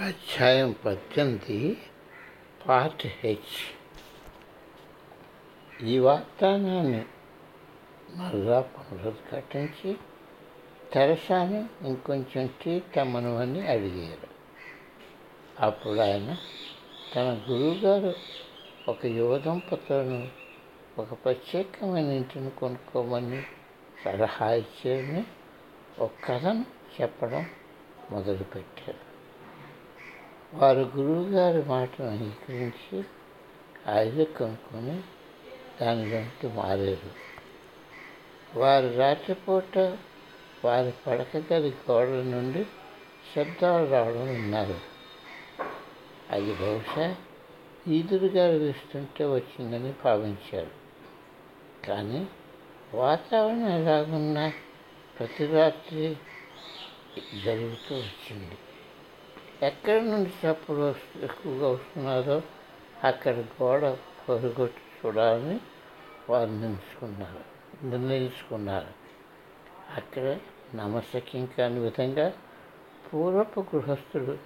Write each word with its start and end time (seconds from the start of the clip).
అధ్యాయం 0.00 0.74
పద్దెనిమిది 0.86 1.78
part 2.68 3.06
H. 3.06 3.76
ఈ 5.84 5.98
వాగ్దానాన్ని 5.98 7.04
మరలా 8.16 8.60
పునరుద్ఘాటించి 8.60 9.96
తెరసాని 10.92 11.86
ఇంకొంచెం 11.86 12.50
టీ 12.64 12.82
అని 13.00 13.68
అడిగారు. 13.68 14.28
అప్పుడు 15.60 16.00
ఆయన 16.00 16.36
తన 17.16 17.42
గురువుగారు 17.50 18.14
ఒక 18.88 19.06
యువ 19.06 19.38
దంపతులను 19.38 20.28
ఒక 20.98 21.24
ప్రత్యేకమైన 21.24 22.06
ఇంటిని 22.06 22.50
కొనుక్కోమని 22.50 23.42
సలహా 24.04 24.50
ఇచ్చేయని 24.50 25.24
ఒక 25.98 26.10
కథను 26.24 26.64
చెప్పడం 27.02 27.46
మొదలుపెట్టారు. 28.10 29.10
వారు 30.54 30.90
గురువుగారి 30.96 31.62
మాటను 31.62 32.08
అంగీకరించి 32.08 33.04
ఆయుధ 33.86 34.08
ఇల్లు 34.08 34.24
కొనుక్కొని 34.24 35.02
దాని 35.80 36.10
వెంట 36.10 36.46
మారారు. 36.46 37.10
వారు 38.58 38.96
రాత్రిపూట 38.96 39.78
వారి 40.64 40.92
పడక 41.06 41.36
గది 41.36 41.74
గోడల 41.90 42.22
నుండి 42.22 42.66
శబ్దాలు 43.36 43.90
రావడం 43.90 44.28
విన్నారు. 44.28 44.80
అది 46.30 46.54
బహుశా 46.54 47.16
ఈదురుగాలు 47.88 48.58
వేస్తుంటే 48.58 49.24
వచ్చిందని 49.24 49.94
భావించారు. 50.04 50.70
కానీ 51.86 52.28
వాతావరణం 52.94 53.68
ఎలాగున్నా 53.68 54.52
ప్రతి 55.18 55.46
రాత్రి 55.46 56.16
జరుగుతూ 57.44 57.94
వచ్చింది. 57.94 58.58
ఎక్కడి 59.62 60.10
నుండి 60.10 60.48
చప్పుడు 60.48 60.94
ఎక్కువగా 61.22 61.68
వస్తున్నారో 61.68 62.42
అక్కడ 63.04 63.34
గోడ 63.36 63.96
పొరగొట్టి 64.28 65.06
చూడాలని 65.06 65.60
వారు 66.30 66.50
నిర్ణయించుకున్నారు 66.50 67.44
నిర్ణయించుకున్నారు. 67.86 68.86
అక్కడ 69.96 70.38
నమస్సక్యం 70.74 71.46
కాని 71.58 71.78
విధంగా 71.78 72.32
పూర్వపు 73.06 73.60
గృహస్థులు 73.60 74.38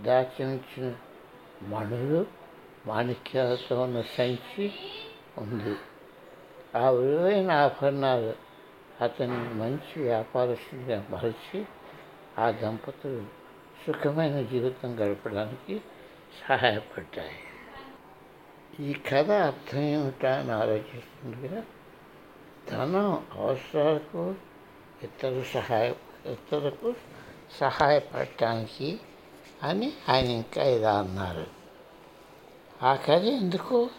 దాచి 0.00 0.44
ఉంచిన 0.44 0.94
మణులు 1.62 2.26
మాణిక్యాలతో 2.86 3.82
ఉన్న 3.82 4.00
సంచి 4.00 4.72
ఉంది. 5.38 5.76
ఆ 6.78 6.90
విలువైన 6.90 7.50
ఆభరణాలు 7.50 8.34
అతన్ని 9.04 9.54
మంచి 9.54 10.02
వ్యాపారస్తునిగా 10.02 11.06
మరచి 11.10 11.64
ఆ 12.38 12.50
దంపతులు 12.50 13.39
సుఖమైన 13.86 14.42
జీవితం 14.42 14.96
గడపడానికి 14.96 15.80
సహాయపడ్డాయి. 16.48 17.38
ఈ 18.86 18.92
కథ 18.92 19.30
అర్థం 19.30 19.80
ఏమిటా 19.80 20.40
అని 20.40 20.50
ఆలోచిస్తుండగా 20.50 21.64
ధనం 22.70 23.26
అవసరాలకు 23.32 24.34
ఇతర 25.02 25.42
సహాయ 25.54 25.88
ఇతరులకు 26.26 26.94
సహాయపడటానికి 27.60 29.00
అని 29.62 29.92
ఆయన 30.08 30.26
ఇంకా 30.26 30.62
ఇలా 30.62 30.98
అన్నారు. 30.98 31.46
ఆ 32.82 32.94
కథ 32.94 33.22
ఎందుకో 33.22 33.90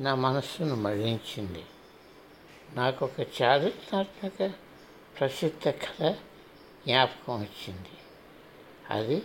నా 0.00 0.14
మనస్సును 0.14 0.76
మరణించింది 0.76 1.64
నాకు 2.74 3.04
ఒక 3.04 3.20
చారిత్రాత్మక 3.42 4.52
ప్రసిద్ధ 5.18 5.68
కథ 5.68 6.02
జ్ఞాపకం 6.86 7.40
వచ్చింది. 7.40 7.88
అది 8.92 9.18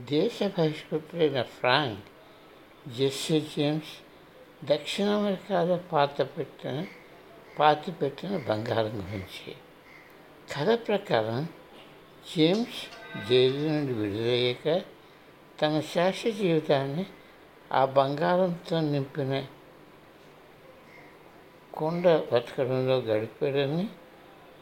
దేశ 0.00 0.38
బహిష్కృతులైన 0.58 1.42
ఫ్రాంక్ 1.42 2.04
జెస్సీ 2.96 3.38
జేమ్స్ 3.40 3.94
దక్షిణ 4.64 5.08
అమెరికాలో 5.08 5.76
పాత 5.92 6.22
పెట్టిన 6.22 6.86
పాతి 7.58 7.90
పెట్టిన 7.92 8.36
బంగారం 8.48 8.96
గురించి. 8.96 9.50
కథ 10.54 10.68
ప్రకారం 10.88 11.40
జేమ్స్ 12.30 12.80
జైలు 13.28 13.60
నుండి 13.68 13.92
విడుదలయ్యాక 13.92 14.66
తన 15.62 15.80
శాశ్వత 15.80 16.34
జీవితాన్ని 16.34 17.04
ఆ 17.72 17.84
బంగారంతో 17.84 18.80
నింపిన 18.80 19.32
కొండ 21.74 22.04
బతకడంలో 22.32 22.96
గడిపాడని 22.98 23.88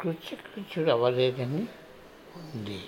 కృత్యకృత్యుడు 0.01 0.91
అవ్వలేదని 0.91 1.63
ఉంది. 2.37 2.81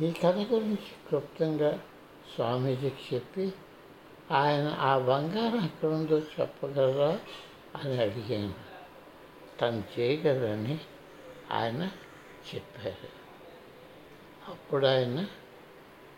ఈ 0.00 0.12
కథ 0.12 0.36
గురించి 0.36 0.76
క్లుప్తంగా 0.76 1.82
స్వామీజీకి 2.34 3.14
చెప్పి 3.14 3.52
ఆయన 4.30 4.76
ఆ 4.80 4.98
బంగారం 4.98 5.64
ఎక్కడుందో 5.64 6.18
చెప్పగలరా? 6.18 7.20
అని 7.82 7.98
అడిగాను. 7.98 8.54
తను 9.60 10.00
చేయగలరని 10.00 10.80
ఆయన 11.52 11.90
చెప్పారు. 12.54 13.08
అప్పుడు 14.50 14.86
ఆయన 14.86 15.26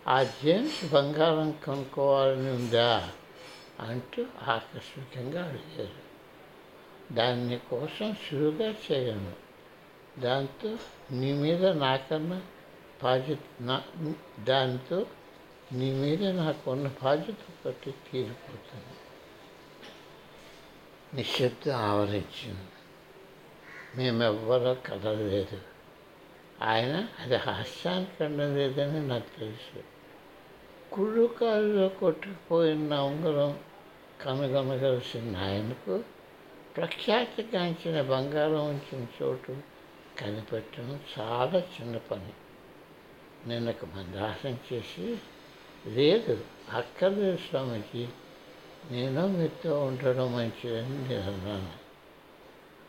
ఆ 0.09 0.23
జేమ్స్ 0.23 0.93
బంగారం 0.93 1.51
కొనుక్కోవాలని 1.51 2.51
ఉందా? 2.51 3.11
అంటూ 3.81 4.27
ఆకస్మికంగా 4.47 5.49
అడిగారు. 5.49 6.07
దాని 7.15 7.59
కోసం 7.59 8.15
సులువుగా 8.15 8.75
చేయను. 8.93 9.33
దాంతో 10.21 10.77
నీ 11.11 11.33
మీద 11.33 11.67
నాకన్నా 11.67 12.43
బాధ్యత 13.03 13.39
నా 13.61 13.83
దాంతో 14.45 15.07
నీ 15.73 15.93
మీద 15.93 16.25
నాకున్న 16.25 16.91
బాధ్యత 17.03 17.67
ఒకటి 17.67 17.95
తీరిపోతుంది 18.13 18.85
నిశ్శబ్దం 21.15 21.75
ఆవరించింది. 21.75 22.69
మేమెవ్వరూ 23.97 24.75
కదలలేదు. 24.75 25.61
ఆయన 26.63 27.09
అది 27.19 27.37
హాస్యానికి 27.37 28.29
లేదని 28.29 29.09
నాకు 29.09 29.41
తెలుసు. 29.41 29.83
కుళ్ళుకాలులో 30.93 31.89
కొట్టుకుపోయిన 31.89 32.95
ఉంగరం 32.95 33.59
కనుగొనగలిసిన 34.21 35.37
ఆయనకు 35.37 36.05
ప్రఖ్యాతిగాంచిన 36.77 38.03
బంగారం 38.03 38.69
ఉంచిన 38.69 39.07
చోటు 39.23 39.57
కనిపెట్టడం 40.19 41.01
చాలా 41.19 41.59
చిన్న 41.59 41.97
పని. 41.97 42.33
నేను 43.47 43.71
ఒక 43.71 43.85
మందాసం 43.85 44.59
చేసి 44.73 45.19
లేదు 45.87 46.45
అక్కర్లేదు 46.73 47.37
స్వామికి 47.37 48.09
నేను 48.91 49.27
మీతో 49.27 49.85
ఉండడం 49.85 50.33
మంచిదని 50.33 51.09
నేను 51.09 51.33
అన్నాను. 51.33 51.73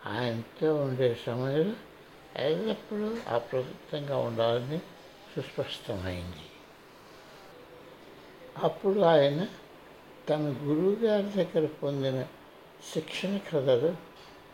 ఆయనతో 0.09 0.75
ఉండే 0.75 1.17
సమయంలో 1.25 1.75
ఎల్లప్పుడూ 2.35 3.17
అప్రవృత్తంగా 3.27 4.17
ఉండాలని 4.17 4.79
సుస్పష్టమైంది. 5.35 6.45
అప్పుడు 8.57 8.99
ఆయన 8.99 9.47
తన 10.29 10.55
గురువుగారి 10.63 11.23
దగ్గర 11.23 11.65
పొందిన 11.65 12.25
శిక్షణ 12.93 13.37
కథలు 13.37 13.95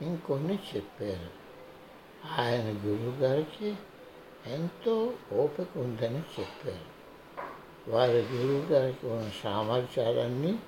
ఇంకొన్ని 0.01 0.59
చెప్పారు. 0.75 1.29
ఆయన 2.41 2.65
గురువుగారికి 2.85 3.75
ఎంతో 4.47 5.13
ఓపిక 5.33 5.67
ఉందని 5.75 6.17
చెప్పారు. 6.17 6.93
వారి 7.91 8.11
గురువు 8.11 8.73
గారికి 8.73 9.07
ఉన్న 9.07 9.31
సామర్థ్యాలన్నీ 9.43 10.59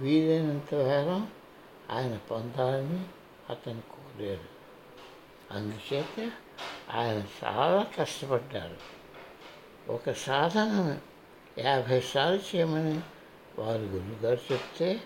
వీలైనంత 0.00 0.74
వేగం 0.74 1.32
ఆయన 1.90 2.16
పొందాలని 2.16 3.04
అతను 3.50 3.80
కోరారు. 3.80 4.56
అందుచేత 5.50 6.30
ఆయన 6.90 7.24
చాలా 7.44 7.86
కష్టపడ్డారు. 7.98 8.76
ఒక 9.92 10.10
సాధనను 10.10 10.98
యాభై 11.60 12.00
సార్లు 12.00 12.56
చేయమని 12.56 13.00
వారి 13.58 13.82
గురువుగారు 13.82 14.52
చెప్తే 14.52 15.00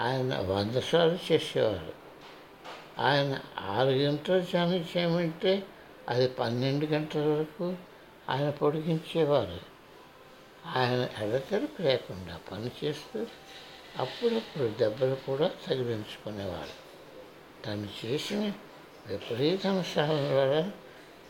ఆయన 0.00 0.38
వంద 0.38 0.76
సార్లు 0.80 1.32
చేసేవారు. 1.32 1.92
ఆయన 2.98 3.40
ఆరు 3.58 3.88
గంటలు 3.88 4.40
ధ్యానం 4.40 4.84
చేయమంటే 4.96 5.66
అది 6.08 6.28
పన్నెండు 6.28 6.86
గంటల 6.86 7.26
వరకు 7.26 7.76
ఆయన 8.28 8.50
పొడిగించేవారు. 8.50 9.60
ఆయన 10.76 11.08
ఎడతెరపు 11.20 11.82
లేకుండా 11.82 12.40
పనిచేస్తూ 12.52 13.26
అప్పుడప్పుడు 13.98 14.74
దెబ్బలు 14.78 15.14
కూడా 15.14 15.50
తగిలించుకునేవారు. 15.66 16.82
తను 17.66 17.88
చేసిన 18.04 18.52
విపరీత 19.06 19.66
అంశాల 19.66 20.10
వల్ల 20.10 20.70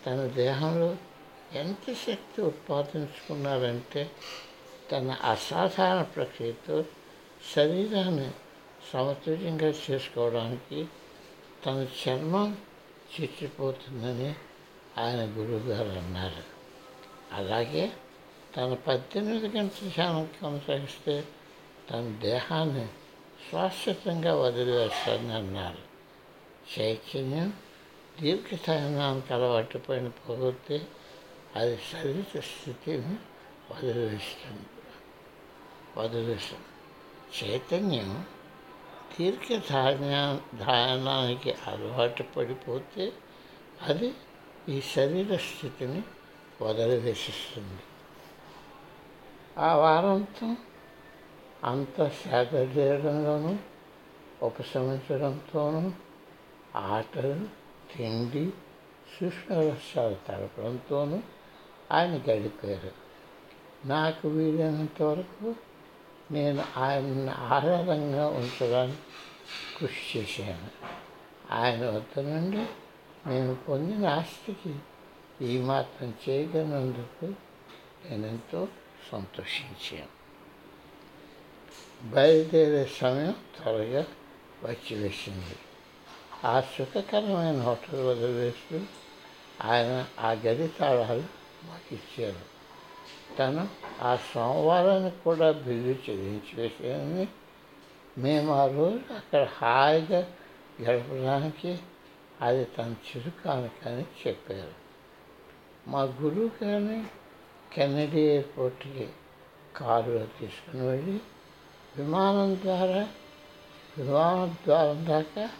తన 0.07 0.27
దేహంలో 0.27 0.97
ఎంత 1.55 1.93
శక్తి 1.93 2.43
ఉత్పాదించుకున్నారంటే 2.43 4.11
తన 4.93 5.17
అసాధారణ 5.25 6.03
ప్రక్రియతో 6.03 6.85
శరీరాన్ని 7.55 8.31
సమతుల్యంగా 8.93 9.75
చేసుకోవడానికి 9.91 10.87
తన 11.67 11.87
చర్మం 12.03 12.57
చిచ్చిపోతుందని 13.13 14.35
ఆయన 14.99 15.21
గురువుగారు 15.21 15.89
అన్నారు 15.89 16.43
అలాగే 17.33 17.93
తన 18.57 18.75
పద్దెనిమిది 18.75 19.59
గంటల 19.59 19.89
ధ్యానం 19.89 20.29
కొనసాగిస్తే 20.41 21.25
తన 21.91 22.01
దేహాన్ని 22.01 22.89
శాశ్వతంగా 23.53 24.35
వదిలివేస్తానని 24.35 25.33
అన్నారు. 25.33 25.93
చైతన్యం 26.79 27.53
దీర్ఘస్థానానికి 28.21 29.35
అలవాటు 29.35 29.79
పైన 29.79 30.09
పోతే 30.09 30.87
అది 31.57 31.79
శరీర 31.93 32.41
స్థితిని 32.41 33.17
వదిలివేస్తుంది. 33.75 34.67
వదిలేస్తుంది 35.97 36.69
చైతన్యం 37.43 38.25
దీర్ఘ 39.19 39.61
ధాన్యా 39.71 40.41
ధ్యానానికి 40.55 41.55
అలవాటు 41.67 42.23
పడిపోతే 42.23 43.13
అది 43.83 44.15
ఈ 44.69 44.81
శరీర 44.81 45.37
స్థితిని 45.37 46.03
వదిలివేసిస్తుంది. 46.63 47.83
ఆ 49.59 49.75
వారంతో 49.75 50.57
అంత 51.65 52.09
సేద 52.09 52.79
చేయడంలోనూ 52.79 53.57
ఉపశమించడంతోనూ 54.43 55.93
ఆటలు 56.77 57.49
తిండి 57.97 58.51
సూక్ష్మరసాలు 59.21 60.17
తడపడంతోనూ 60.29 61.21
ఆయన 61.93 62.23
గడిపారు. 62.31 62.91
నాకు 63.87 64.29
వీలైనంత 64.29 65.03
వరకు 65.03 65.55
నేను 66.31 66.65
ఆయన్ని 66.77 67.31
ఆహ్లాదంగా 67.31 68.27
ఉంచడానికి 68.29 68.99
కృషి 69.79 70.19
చేశాను. 70.19 70.71
ఆయన 71.55 71.91
వద్ద 71.91 72.21
నుండి 72.21 72.67
నేను 73.27 73.55
పొందిన 73.55 74.09
ఆస్తికి 74.09 74.75
ఈ 75.45 75.61
మాత్రం 75.61 76.15
చేయగలిగినందుకు 76.29 77.27
నేనెంతో 78.05 78.69
సంతోషించాను. 79.13 80.23
బయలుదేరే 82.11 82.91
సమయం 83.01 83.35
త్వరగా 83.57 84.07
వచ్చి 84.63 84.97
వేసింది 84.97 85.57
ఆ 86.45 86.61
సుఖకరమైన 86.61 87.63
హోటల్ 87.63 88.07
వదిలివేస్తూ 88.07 88.81
ఆయన 89.65 90.07
ఆ 90.21 90.33
గది 90.33 90.69
తాళాలు 90.69 91.25
మాకు 91.65 91.95
ఇచ్చారు. 91.95 92.53
తను 93.39 93.69
ఆ 94.01 94.17
సోమవారానికి 94.17 95.17
కూడా 95.25 95.53
బిల్లు 95.53 95.95
చెల్లించి 96.11 96.63
వేసేయని 96.63 97.29
మేము 98.19 98.53
ఆ 98.53 98.67
రోజు 98.67 99.15
అక్కడ 99.15 99.45
హాయిగా 99.45 100.33
గడపడానికి 100.83 101.79
అది 102.43 102.65
తన 102.65 102.95
చిరుకానుకని 103.11 104.07
చెప్పారు. 104.27 104.73
మా 105.91 106.03
గురువు 106.03 106.65
గారిని 106.65 107.05
కెన్నడీ 107.73 108.21
ఎయిర్పోర్ట్కి 108.21 109.09
కారులో 109.77 110.27
తీసుకుని 110.41 110.87
వెళ్ళి 110.87 111.21
విమానం 111.97 112.57
ద్వారా 112.63 113.09
విమానం 113.99 114.57
ద్వారం 114.65 115.07
దాకా 115.07 115.51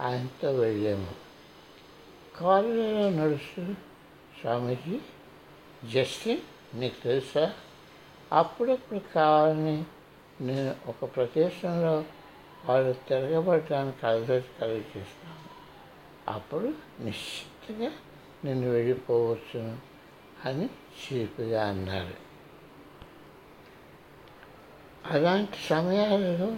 ఆయనతో 0.00 0.52
వెళ్ళాము. 0.52 1.14
కారులో 2.36 3.10
నడుస్తూ 3.10 3.72
స్వామీజీ 4.40 5.00
జస్టిన్ 5.92 6.40
నీకు 6.74 7.02
తెలుసా? 7.02 7.52
అప్పుడప్పుడు 8.32 9.00
కావాలని 9.14 9.84
నేను 10.40 10.76
ఒక 10.86 11.16
ప్రదేశంలో 11.16 12.04
వాళ్ళు 12.64 12.92
తిరగబడటానికి 12.92 14.06
అలసట 14.06 14.44
కలిగి 14.60 14.78
చేస్తాను 14.78 15.51
అప్పుడు 16.28 16.74
నిశ్చితంగా 17.00 17.90
నేను 18.44 18.70
వెళ్ళిపోవచ్చు 18.70 19.76
అని 20.44 20.64
చీపుగా 20.64 21.68
అన్నారు. 21.68 22.14
అలాంటి 25.06 25.56
సమయాలలో 25.56 26.56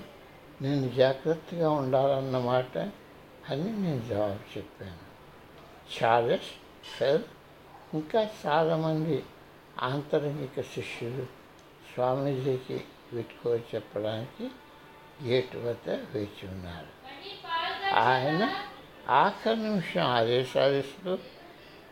నేను 0.63 0.89
జాగ్రత్తగా 0.89 1.71
ఉండాలన్నమాట 1.71 2.79
అని 3.49 3.65
నేను 3.65 4.03
జవాబు 4.09 4.59
చెప్పాను. 4.59 5.15
చార్లెస్ 6.03 6.51
ఫెల్ 6.99 7.23
ఇంకా 7.95 8.31
చాలామంది 8.47 9.25
ఆంతరంగిక 9.83 10.61
శిష్యులు 10.61 11.27
స్వామీజీకి 11.95 12.85
వీటికో 13.13 13.57
చెప్పడానికి 13.57 14.51
గేటు 15.25 15.59
వద్ద 15.59 15.91
వేచి 15.91 16.49
ఉన్నారు. 16.49 16.87
ఆయన 17.95 18.57
ఆఖరి 19.09 19.57
నిమిషం 19.57 20.01
ఆదేశాలిస్తూ 20.01 21.19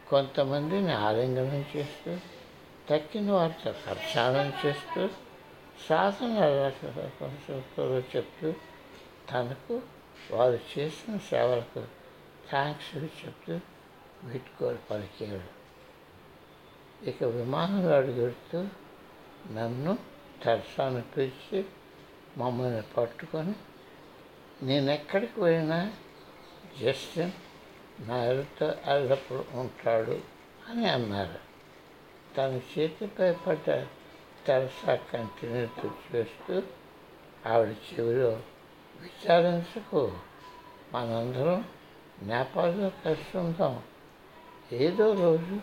కొంతమందిని 0.09 0.93
ఆలింగనం 0.93 1.65
చేస్తూ 1.77 2.17
తక్కిన 2.91 3.31
వారితో 3.31 3.73
ప్రచారం 3.87 4.53
చేస్తూ 4.67 5.09
సాధన 5.89 6.31
చెప్తూ 8.15 8.53
తనకు 9.31 9.83
వారు 10.33 10.59
చేసిన 10.79 11.19
సేవలకు 11.19 11.85
థ్యాంక్స్ 12.51 12.97
చెప్తూ 13.25 13.61
వీడ్కోలు 14.25 14.79
పలికాడు 14.91 15.41
ఇక 17.07 17.25
విమానంలో 17.25 17.97
అడుగుతూ 17.97 18.67
నన్ను 19.53 19.99
తెరసాను 20.45 21.01
పిలిచి 21.17 21.65
మమ్మల్ని 22.39 22.83
పట్టుకొని 22.97 23.55
నేను 24.63 24.91
ఎక్కడికి 24.91 25.41
పోయినా 25.41 25.93
జస్టిన్ 26.81 27.33
నా 28.01 28.25
ఎదుట 28.25 28.63
ఎల్లప్పుడు 28.87 29.45
ఉంటాడు 29.55 30.21
అని 30.69 30.89
అన్నారు. 30.89 31.53
తన 32.37 32.61
చేతిపై 32.79 33.33
పడ్డ 33.33 33.87
తెరసా 34.47 34.95
కంటిన్యూ 34.95 35.67
తుడిచివేస్తూ 35.67 36.63
ఆవిడ 37.47 37.69
చెవిలో 37.69 38.29
విచారించకు 39.01 40.19
మనందరం 40.93 41.65
నేపాల్లో 42.23 42.91
కలిసి 43.05 43.39
ఉందాం. 43.39 43.83
ఏదో 44.73 45.13
రోజు 45.13 45.61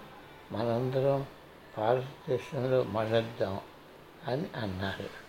మనందరం 0.51 1.25
భారతదేశంలో 1.77 2.83
మళ్ళిద్దాం 2.83 3.61
అని 4.27 4.45
అన్నారు. 4.55 5.28